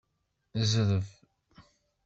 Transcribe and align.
Zreb! 0.71 1.05